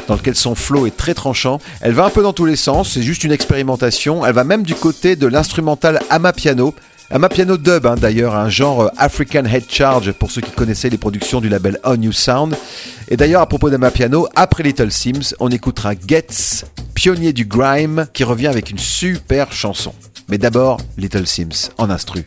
dans 0.08 0.14
lequel 0.14 0.36
son 0.36 0.54
flow 0.54 0.86
est 0.86 0.96
très 0.96 1.16
tranchant. 1.16 1.60
Elle 1.82 1.94
va 1.94 2.06
un 2.06 2.12
peu 2.12 2.22
dans 2.22 2.34
tous 2.34 2.46
les 2.46 2.56
sens, 2.56 2.92
c'est 2.94 3.02
juste 3.02 3.24
une 3.24 3.32
expérimentation. 3.32 4.24
Elle 4.28 4.34
va 4.36 4.44
même 4.44 4.62
du 4.62 4.76
côté 4.76 5.16
de 5.16 5.26
l'instrumental 5.26 6.02
Amapiano 6.12 6.76
Amapiano 7.12 7.58
dub, 7.58 7.88
hein, 7.88 7.96
d'ailleurs, 7.96 8.36
un 8.36 8.50
genre 8.50 8.82
euh, 8.82 8.90
African 8.98 9.44
Head 9.46 9.64
Charge 9.68 10.12
pour 10.12 10.30
ceux 10.30 10.42
qui 10.42 10.52
connaissaient 10.52 10.92
les 10.92 11.00
productions 11.00 11.42
du 11.42 11.50
label 11.50 11.80
On 11.84 11.98
New 11.98 12.12
Sound. 12.12 12.56
Et 13.08 13.18
d'ailleurs, 13.18 13.42
à 13.42 13.48
propos 13.48 13.72
d'Amapiano, 13.72 14.28
après 14.36 14.62
Little 14.62 14.92
Sims, 14.92 15.34
on 15.40 15.50
écoutera 15.50 15.94
Getz, 16.08 16.66
pionnier 16.94 17.34
du 17.34 17.46
grime, 17.46 18.06
qui 18.14 18.24
revient 18.24 18.48
avec 18.48 18.70
une 18.70 18.78
super 18.78 19.52
chanson. 19.52 19.94
Mais 20.28 20.38
d'abord, 20.38 20.80
Little 20.98 21.26
Sims 21.26 21.72
en 21.80 21.90
instru. 21.90 22.26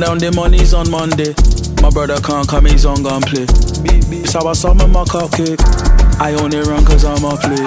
Down 0.00 0.18
the 0.18 0.32
money's 0.32 0.74
on 0.74 0.90
Monday. 0.90 1.32
My 1.80 1.90
brother 1.90 2.20
can't 2.20 2.48
come, 2.48 2.66
he's 2.66 2.84
on 2.84 3.02
gun 3.02 3.22
play. 3.22 3.46
It's 4.18 4.32
how 4.32 4.46
I 4.46 4.52
summon 4.52 4.90
my 4.90 5.04
cupcake. 5.04 5.60
I 6.18 6.32
only 6.34 6.60
run 6.60 6.84
cause 6.84 7.04
I'm 7.04 7.22
a 7.24 7.36
play. 7.36 7.60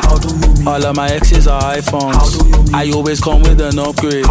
All 0.68 0.84
of 0.84 0.96
my 0.96 1.08
exes 1.10 1.48
are 1.48 1.62
iPhones. 1.74 2.74
I 2.74 2.92
always 2.92 3.22
come 3.22 3.42
with 3.42 3.62
an 3.62 3.80
upgrade. 3.80 4.26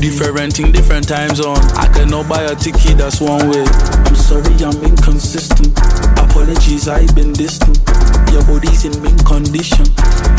Different 0.00 0.52
thing, 0.54 0.72
different 0.72 1.08
time 1.08 1.34
zone. 1.34 1.58
I 1.78 1.88
cannot 1.88 2.28
buy 2.28 2.42
a 2.42 2.54
ticket, 2.54 2.98
that's 2.98 3.20
one 3.20 3.48
way. 3.48 3.64
I'm 3.64 4.16
sorry, 4.16 4.54
I'm 4.60 4.76
inconsistent. 4.84 5.72
Apologies, 6.18 6.88
I've 6.88 7.14
been 7.14 7.32
distant. 7.32 7.78
Your 8.30 8.44
body's 8.44 8.84
in 8.84 8.94
mint 9.02 9.24
condition. 9.24 9.86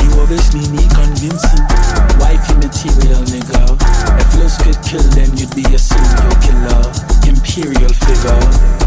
You 0.06 0.10
obviously 0.22 0.64
need 0.72 0.90
convincing. 0.92 2.01
Wifey 2.20 2.56
material, 2.56 3.22
nigga. 3.32 3.78
If 4.20 4.30
looks 4.40 4.58
could 4.64 4.80
kill, 4.84 5.06
then 5.16 5.36
you'd 5.38 5.54
be 5.56 5.64
a 5.74 5.80
serial 5.80 6.36
killer. 6.44 6.82
Imperial 7.28 7.94
figure. 7.94 8.82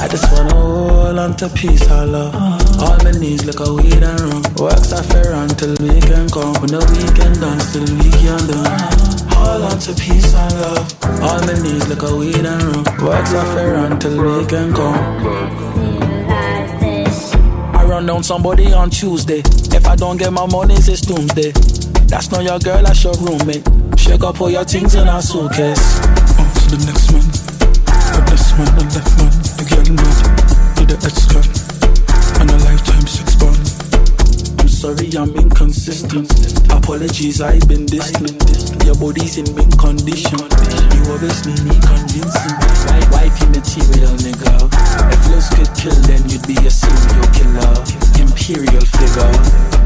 I 0.00 0.06
just 0.06 0.30
wanna 0.32 0.54
hold 0.54 1.18
on 1.18 1.36
to 1.36 1.48
peace, 1.48 1.90
Allah. 1.90 2.30
All 2.80 2.96
my 3.02 3.10
needs 3.10 3.44
like 3.44 3.58
a 3.58 3.72
weed 3.74 4.02
and 4.02 4.20
rum. 4.20 4.42
Works 4.56 4.92
are 4.92 5.02
fair 5.02 5.32
until 5.32 5.74
we 5.80 6.00
can 6.00 6.28
come. 6.30 6.54
When 6.62 6.70
the 6.70 6.82
weekend 6.94 7.40
done, 7.40 7.58
still 7.60 7.82
we 7.98 8.08
can 8.22 8.38
done. 8.46 9.28
Hold 9.34 9.62
on 9.62 9.78
to 9.80 9.92
peace 9.94 10.34
and 10.34 10.54
love. 10.60 10.86
All 11.20 11.40
my 11.46 11.54
needs 11.60 11.88
like 11.88 12.02
a 12.02 12.16
weed 12.16 12.46
and 12.46 12.62
rum. 12.62 12.84
Works 13.04 13.34
are 13.34 13.46
fair 13.56 13.74
until 13.74 14.22
we 14.22 14.46
can 14.46 14.72
come. 14.72 15.02
I 17.74 17.84
run 17.84 18.06
down 18.06 18.22
somebody 18.22 18.72
on 18.72 18.90
Tuesday. 18.90 19.42
If 19.74 19.86
I 19.86 19.96
don't 19.96 20.16
get 20.16 20.32
my 20.32 20.46
money, 20.46 20.74
it's 20.74 21.00
doomsday. 21.00 21.52
That's 22.08 22.30
not 22.30 22.42
your 22.42 22.58
girl, 22.58 22.82
that's 22.82 23.04
your 23.04 23.14
roommate. 23.20 23.62
Shake 23.98 24.22
up 24.24 24.40
all 24.40 24.50
your 24.50 24.64
things 24.64 24.94
in 24.94 25.06
our 25.08 25.22
suitcase. 25.22 26.00
On 26.38 26.48
to 26.48 26.64
the 26.72 26.80
next 26.88 27.12
one. 27.12 27.28
For 28.12 28.22
this 28.32 28.50
one, 28.56 28.72
the 28.74 28.84
left 28.96 29.12
one. 29.20 29.34
The 29.60 29.64
girl 29.68 29.88
mad. 29.92 30.18
Need 30.80 30.88
the 30.88 30.98
ex 31.04 31.26
gun. 31.28 31.44
And 32.40 32.50
a 32.50 32.56
lifetime 32.64 33.06
six 33.06 33.36
bond. 33.36 33.60
I'm 34.60 34.68
sorry, 34.68 35.08
I'm 35.16 35.34
inconsistent. 35.36 36.32
Apologies, 36.72 37.40
I've 37.40 37.66
been 37.68 37.84
distant. 37.86 38.40
Your 38.84 38.96
body's 38.96 39.36
in 39.38 39.46
mint 39.54 39.76
condition. 39.78 40.40
You 40.40 41.00
obviously 41.12 41.54
need 41.68 41.82
convincing. 41.84 42.56
Why- 42.88 43.06
Wifey 43.12 43.46
material, 43.52 44.14
nigga. 44.24 44.68
If 45.12 45.22
looks 45.28 45.48
could 45.52 45.70
kill, 45.76 45.98
then 46.08 46.22
you'd 46.28 46.46
be 46.46 46.56
a 46.66 46.70
serial 46.70 47.28
killer. 47.36 47.72
Imperial 48.16 48.84
figure. 48.96 49.77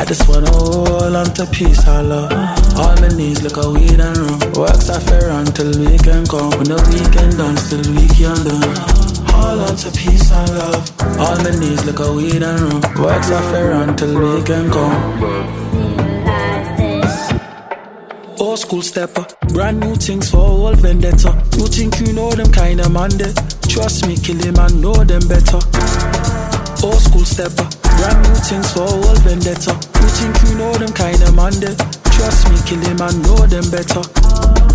I 0.00 0.04
just 0.06 0.26
wanna 0.30 0.50
hold 0.50 1.14
on 1.14 1.26
to 1.34 1.44
peace, 1.52 1.86
love. 1.86 2.32
All 2.74 2.96
my 3.02 3.08
needs 3.08 3.42
like 3.42 3.58
a 3.62 3.70
weed 3.70 4.00
and 4.00 4.16
rum. 4.16 4.40
Works 4.54 4.88
are 4.88 4.98
fair 4.98 5.28
until 5.28 5.78
we 5.78 5.98
can 5.98 6.24
come. 6.26 6.48
When 6.56 6.68
the 6.72 6.80
weekend 6.88 7.36
done, 7.36 7.54
still 7.58 7.84
we 7.92 8.08
can 8.08 8.40
done. 8.48 8.76
Hold 9.28 9.60
on 9.60 9.76
to 9.76 9.90
peace 9.92 10.32
and 10.32 10.56
love. 10.56 10.90
All 11.20 11.36
my 11.44 11.50
needs 11.60 11.84
like 11.84 11.98
a 11.98 12.10
weed 12.14 12.42
and 12.42 12.60
rum. 12.60 12.80
Works 12.96 13.30
are 13.30 13.42
fair 13.52 13.72
until 13.72 14.16
we 14.18 14.42
can 14.42 14.70
come. 14.70 14.96
Old 18.40 18.58
school 18.58 18.80
stepper, 18.80 19.26
brand 19.52 19.80
new 19.80 19.96
things 19.96 20.30
for 20.30 20.38
all 20.38 20.72
vendetta. 20.72 21.36
You 21.58 21.66
think 21.66 22.00
you 22.00 22.14
know 22.14 22.30
them 22.30 22.50
kinda 22.50 22.88
man 22.88 23.10
there? 23.18 23.34
Trust 23.68 24.06
me, 24.06 24.16
kill 24.16 24.38
him 24.38 24.56
and 24.58 24.80
know 24.80 24.94
them 25.04 25.28
better. 25.28 25.60
Old 26.82 27.00
school 27.02 27.24
stepper, 27.24 27.68
brand 27.98 28.22
new 28.24 28.34
things 28.48 28.72
for 28.72 28.82
all 28.82 29.14
vendetta. 29.20 29.72
You 30.00 30.08
think 30.16 30.34
you 30.48 30.54
know 30.56 30.72
them 30.74 30.92
kinda 30.92 31.30
man 31.32 31.52
there? 31.60 31.76
Trust 32.16 32.48
me, 32.48 32.56
kill 32.64 32.80
him 32.80 33.00
and 33.00 33.22
know 33.22 33.46
them 33.46 33.70
better. 33.70 34.69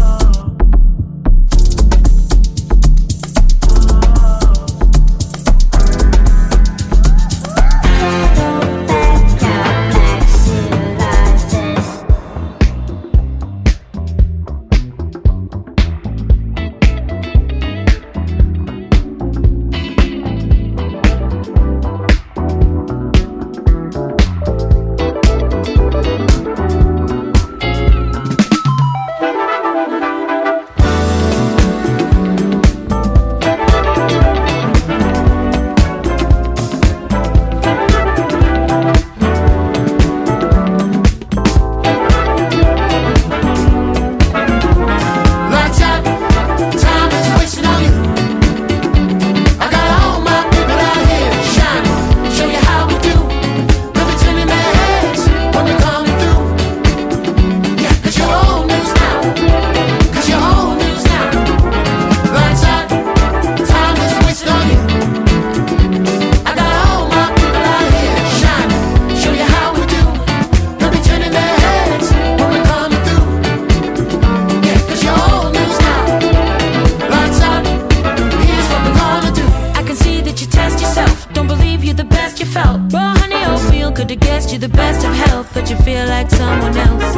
Felt. 82.56 82.80
Raw 82.94 83.14
honey 83.22 83.42
oatmeal 83.52 83.92
could 83.92 84.10
have 84.10 84.22
guessed 84.30 84.50
you 84.54 84.60
the 84.68 84.74
best 84.82 85.06
of 85.08 85.14
health, 85.26 85.48
but 85.54 85.70
you 85.70 85.78
feel 85.88 86.06
like 86.16 86.30
someone 86.42 86.76
else. 86.88 87.10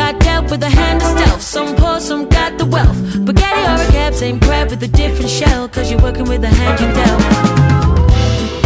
Got 0.00 0.14
dealt 0.26 0.50
with 0.50 0.62
a 0.70 0.72
hand 0.80 0.98
of 1.02 1.08
stealth. 1.14 1.42
Some 1.54 1.70
poor, 1.80 2.00
some 2.00 2.22
got 2.38 2.52
the 2.60 2.66
wealth. 2.74 2.98
Spaghetti 3.12 3.62
or 3.70 3.78
a 3.86 3.88
cab, 3.96 4.12
same 4.14 4.38
crab 4.40 4.70
with 4.70 4.82
a 4.90 4.92
different 5.02 5.30
shell, 5.38 5.68
cause 5.68 5.86
you're 5.90 6.04
working 6.08 6.26
with 6.32 6.40
the 6.46 6.52
hand 6.60 6.76
you 6.82 6.88
dealt. 6.98 7.22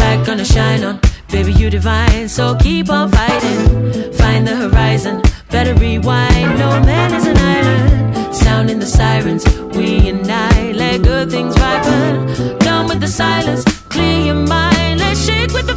Light 0.01 0.21
gonna 0.29 0.49
shine 0.57 0.83
on, 0.89 1.01
baby, 1.35 1.53
you 1.61 1.69
divine, 1.79 2.29
so 2.29 2.45
keep 2.67 2.87
on 2.99 3.11
fighting. 3.11 3.61
Find 4.21 4.43
the 4.49 4.57
horizon, 4.63 5.15
better 5.51 5.75
rewind. 5.75 6.51
No 6.65 6.71
man 6.91 7.11
is 7.19 7.27
an 7.33 7.39
island. 7.57 8.35
Sounding 8.45 8.79
the 8.79 8.91
sirens, 8.99 9.45
we 9.77 10.09
and 10.11 10.31
I 10.31 10.73
let 10.83 11.03
good 11.03 11.27
things 11.35 11.55
ripen. 11.65 12.59
Done 12.67 12.87
with 12.89 13.01
the 13.01 13.13
silence, 13.23 13.65
clear 13.95 14.21
your 14.29 14.41
mind. 14.55 14.76
Shake 15.17 15.53
with 15.55 15.67
the 15.67 15.76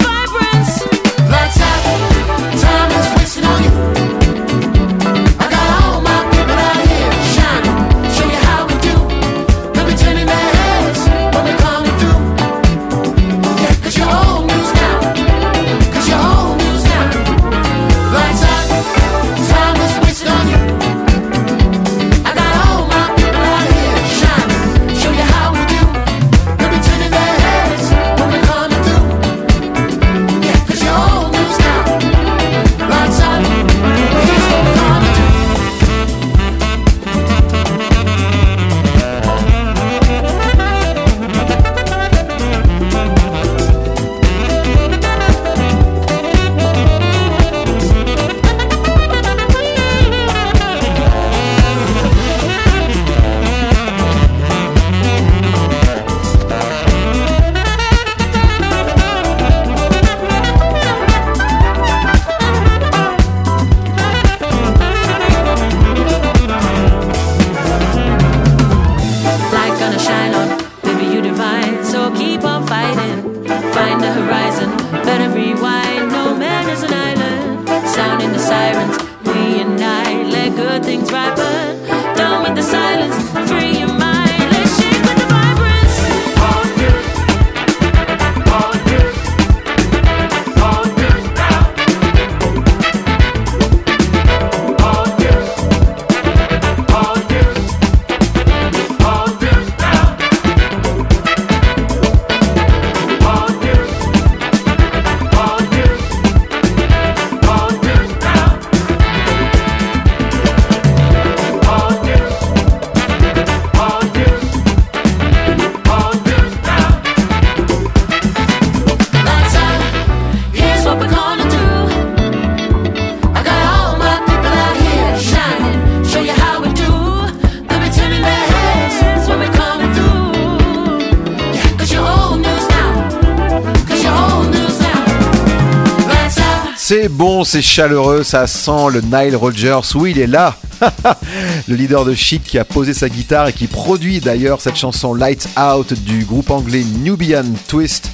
c'est 137.44 137.62
chaleureux, 137.62 138.24
ça 138.24 138.48
sent 138.48 138.90
le 138.92 139.02
Nile 139.02 139.36
Rodgers. 139.36 139.80
Oui, 139.96 140.12
il 140.12 140.20
est 140.20 140.28
là. 140.28 140.56
le 141.68 141.76
leader 141.76 142.06
de 142.06 142.14
Chic 142.14 142.44
qui 142.44 142.58
a 142.58 142.66
posé 142.66 142.94
sa 142.94 143.10
guitare 143.10 143.48
et 143.48 143.54
qui 143.54 143.68
produit 143.68 144.20
d'ailleurs 144.20 144.62
cette 144.62 144.76
chanson 144.76 145.14
Lights 145.14 145.48
Out 145.58 145.94
du 145.94 146.26
groupe 146.26 146.50
anglais 146.52 146.84
Nubian 146.84 147.46
Twist. 147.68 148.12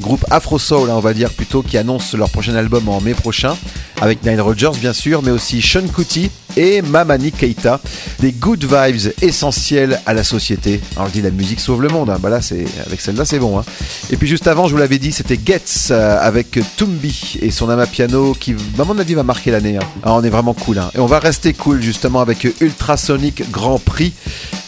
Groupe 0.00 0.24
Afro 0.30 0.58
Soul, 0.58 0.90
hein, 0.90 0.94
on 0.96 1.00
va 1.00 1.14
dire 1.14 1.30
plutôt, 1.30 1.62
qui 1.62 1.78
annonce 1.78 2.14
leur 2.14 2.28
prochain 2.30 2.54
album 2.54 2.88
en 2.88 3.00
mai 3.00 3.14
prochain, 3.14 3.56
avec 4.00 4.24
Nile 4.24 4.40
Rodgers 4.40 4.72
bien 4.80 4.92
sûr, 4.92 5.22
mais 5.22 5.30
aussi 5.30 5.62
Sean 5.62 5.86
Kuti 5.88 6.30
et 6.56 6.80
Mamani 6.82 7.32
Keita. 7.32 7.80
Des 8.20 8.32
good 8.32 8.64
vibes 8.64 9.12
essentiels 9.22 10.00
à 10.06 10.14
la 10.14 10.24
société. 10.24 10.80
Alors 10.96 11.08
on 11.08 11.10
dit 11.10 11.22
la 11.22 11.30
musique 11.30 11.60
sauve 11.60 11.82
le 11.82 11.88
monde, 11.88 12.10
hein. 12.10 12.18
bah 12.20 12.30
là 12.30 12.40
c'est 12.40 12.64
avec 12.86 13.00
celle-là 13.00 13.24
c'est 13.24 13.38
bon. 13.38 13.58
hein. 13.58 13.64
Et 14.10 14.16
puis 14.16 14.26
juste 14.26 14.46
avant, 14.46 14.66
je 14.66 14.72
vous 14.72 14.78
l'avais 14.78 14.98
dit, 14.98 15.12
c'était 15.12 15.38
Getz 15.44 15.88
euh, 15.90 16.18
avec 16.20 16.58
Tumbi 16.76 17.38
et 17.42 17.50
son 17.50 17.68
amapiano 17.68 18.34
qui, 18.38 18.54
à 18.78 18.84
mon 18.84 18.98
avis, 18.98 19.14
va 19.14 19.22
marquer 19.22 19.50
l'année. 19.50 19.76
hein. 19.76 19.86
Alors 20.02 20.16
on 20.16 20.24
est 20.24 20.30
vraiment 20.30 20.54
cool. 20.54 20.78
hein. 20.78 20.90
Et 20.94 20.98
on 20.98 21.06
va 21.06 21.18
rester 21.18 21.52
cool 21.52 21.82
justement 21.82 22.20
avec 22.20 22.44
Ultrasonic 22.60 23.50
Grand 23.50 23.78
Prix. 23.78 24.12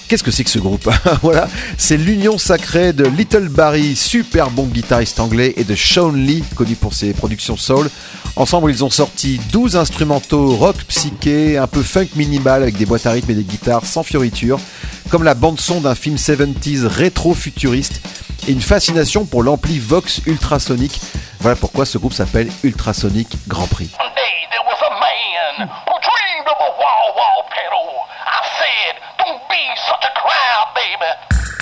Qu'est-ce 0.09 0.25
que 0.25 0.31
c'est 0.31 0.43
que 0.45 0.49
ce 0.49 0.59
groupe 0.59 0.89
Voilà, 1.23 1.49
c'est 1.77 1.99
l'union 1.99 2.39
sacrée 2.39 2.95
de 2.95 3.05
Little 3.05 3.51
Barry, 3.51 3.95
super 3.95 4.49
bon 4.49 4.65
guitariste 4.65 5.21
anglais, 5.21 5.53
et 5.59 5.65
de 5.65 5.75
Sean 5.75 6.13
Lee, 6.13 6.43
connu 6.55 6.77
pour 6.77 6.95
ses 6.95 7.13
productions 7.13 7.59
soul. 7.59 7.91
Ensemble, 8.35 8.71
ils 8.71 8.83
ont 8.83 8.91
sorti 8.91 9.39
12 9.53 9.77
instrumentaux 9.77 10.57
rock 10.57 10.77
psyché, 10.89 11.59
un 11.59 11.67
peu 11.67 11.83
funk 11.83 12.07
minimal 12.17 12.63
avec 12.63 12.79
des 12.79 12.87
boîtes 12.87 13.05
à 13.05 13.11
rythme 13.11 13.33
et 13.33 13.35
des 13.35 13.45
guitares 13.45 13.85
sans 13.85 14.03
fioritures, 14.03 14.59
comme 15.11 15.25
la 15.25 15.35
bande-son 15.35 15.83
d'un 15.83 15.95
film 15.95 16.17
70s 16.17 16.87
rétro-futuriste, 16.87 18.01
et 18.49 18.53
une 18.53 18.63
fascination 18.63 19.27
pour 19.27 19.43
l'ampli 19.43 19.79
Vox 19.79 20.23
Ultrasonic. 20.25 21.03
Voilà 21.41 21.57
pourquoi 21.57 21.85
ce 21.85 21.99
groupe 21.99 22.15
s'appelle 22.15 22.49
Ultrasonic 22.65 23.29
Grand 23.47 23.67
Prix. 23.67 23.91
Be 30.01 30.07
such 30.07 30.11
a 30.11 30.21
crowd, 30.21 30.75
baby. 30.75 31.58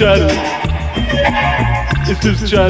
Chad. 0.00 0.22
It 2.08 2.24
is 2.24 2.50
Chad. 2.50 2.69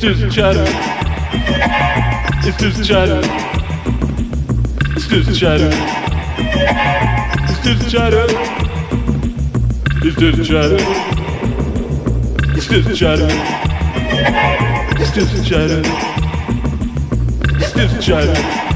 It's 0.00 0.20
just 0.20 0.36
chatter. 0.36 0.64
It's 2.46 2.56
just 2.56 2.84
chatter. 2.88 3.20
It's 4.94 5.08
just 5.08 5.40
chatter. 5.40 5.70
It's 7.48 7.60
just 7.64 7.90
chatter. 7.90 8.26
It's 10.04 10.16
just 10.16 10.48
chatter. 10.48 10.78
It's 12.54 12.68
just 12.68 12.96
chatter. 12.96 13.28
It's 15.00 15.10
just 15.12 15.48
chatter. 15.48 15.82
It's 17.56 17.72
just 17.72 18.00
chatter. 18.06 18.67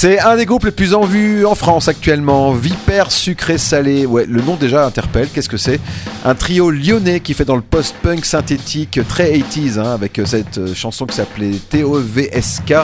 C'est 0.00 0.20
un 0.20 0.36
des 0.36 0.46
groupes 0.46 0.64
les 0.64 0.70
plus 0.70 0.94
en 0.94 1.00
vue 1.00 1.44
en 1.44 1.56
France 1.56 1.88
actuellement. 1.88 2.52
Vipère 2.52 3.10
sucré 3.10 3.58
salé. 3.58 4.06
Ouais, 4.06 4.26
le 4.26 4.40
nom 4.42 4.54
déjà 4.54 4.86
interpelle. 4.86 5.26
Qu'est-ce 5.28 5.48
que 5.48 5.56
c'est? 5.56 5.80
Un 6.24 6.36
trio 6.36 6.70
lyonnais 6.70 7.18
qui 7.18 7.34
fait 7.34 7.44
dans 7.44 7.56
le 7.56 7.62
post-punk 7.62 8.24
synthétique 8.24 9.00
très 9.08 9.36
80s, 9.36 9.80
hein, 9.80 9.94
avec 9.94 10.20
euh, 10.20 10.24
cette 10.24 10.58
euh, 10.58 10.72
chanson 10.72 11.04
qui 11.04 11.16
s'appelait 11.16 11.50
TOVSK. 11.70 12.74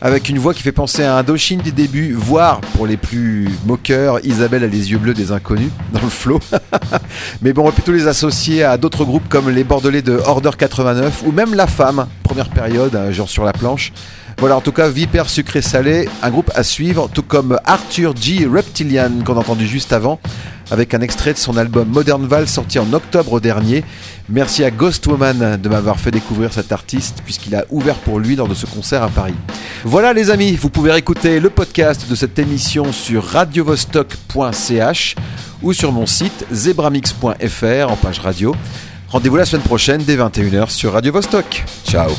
Avec 0.00 0.30
une 0.30 0.38
voix 0.38 0.54
qui 0.54 0.62
fait 0.62 0.72
penser 0.72 1.02
à 1.02 1.18
Indochine 1.18 1.60
des 1.60 1.72
débuts, 1.72 2.14
voire 2.16 2.62
pour 2.62 2.86
les 2.86 2.96
plus 2.96 3.50
moqueurs, 3.66 4.24
Isabelle 4.24 4.64
a 4.64 4.68
les 4.68 4.90
yeux 4.90 4.98
bleus 4.98 5.12
des 5.12 5.32
inconnus 5.32 5.70
dans 5.92 6.00
le 6.00 6.08
flow. 6.08 6.40
Mais 7.42 7.52
bon, 7.52 7.62
on 7.62 7.66
va 7.66 7.72
plutôt 7.72 7.92
les 7.92 8.06
associer 8.06 8.64
à 8.64 8.78
d'autres 8.78 9.04
groupes 9.04 9.28
comme 9.28 9.50
les 9.50 9.64
Bordelais 9.64 10.00
de 10.00 10.18
Order 10.24 10.52
89 10.56 11.24
ou 11.26 11.32
même 11.32 11.54
La 11.54 11.66
Femme, 11.66 12.06
première 12.22 12.48
période, 12.48 12.94
euh, 12.94 13.12
genre 13.12 13.28
sur 13.28 13.44
la 13.44 13.52
planche. 13.52 13.92
Voilà, 14.38 14.56
en 14.56 14.60
tout 14.60 14.70
cas, 14.70 14.88
Vipère 14.88 15.28
Sucré 15.28 15.62
Salé, 15.62 16.08
un 16.22 16.30
groupe 16.30 16.52
à 16.54 16.62
suivre, 16.62 17.10
tout 17.12 17.24
comme 17.24 17.58
Arthur 17.64 18.14
G. 18.14 18.46
Reptilian 18.46 19.10
qu'on 19.24 19.34
a 19.34 19.40
entendu 19.40 19.66
juste 19.66 19.92
avant, 19.92 20.20
avec 20.70 20.94
un 20.94 21.00
extrait 21.00 21.32
de 21.32 21.38
son 21.38 21.56
album 21.56 21.88
Modern 21.88 22.24
Val 22.24 22.46
sorti 22.46 22.78
en 22.78 22.92
octobre 22.92 23.40
dernier. 23.40 23.82
Merci 24.28 24.62
à 24.62 24.70
Ghost 24.70 25.04
Woman 25.08 25.58
de 25.60 25.68
m'avoir 25.68 25.98
fait 25.98 26.12
découvrir 26.12 26.52
cet 26.52 26.70
artiste, 26.70 27.22
puisqu'il 27.24 27.56
a 27.56 27.64
ouvert 27.70 27.96
pour 27.96 28.20
lui 28.20 28.36
lors 28.36 28.46
de 28.46 28.54
ce 28.54 28.66
concert 28.66 29.02
à 29.02 29.08
Paris. 29.08 29.34
Voilà 29.82 30.12
les 30.12 30.30
amis, 30.30 30.54
vous 30.54 30.70
pouvez 30.70 30.96
écouter 30.96 31.40
le 31.40 31.50
podcast 31.50 32.08
de 32.08 32.14
cette 32.14 32.38
émission 32.38 32.92
sur 32.92 33.24
radiovostok.ch 33.24 35.16
ou 35.62 35.72
sur 35.72 35.90
mon 35.90 36.06
site 36.06 36.46
zebramix.fr 36.52 37.90
en 37.90 37.96
page 37.96 38.20
radio. 38.20 38.54
Rendez-vous 39.08 39.36
la 39.36 39.46
semaine 39.46 39.64
prochaine 39.64 40.02
dès 40.04 40.16
21h 40.16 40.70
sur 40.70 40.92
Radio 40.92 41.12
Vostok. 41.12 41.64
Ciao 41.84 42.10